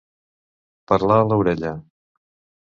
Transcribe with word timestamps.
Parlar 0.93 1.19
a 1.19 1.27
l'orella. 1.27 1.75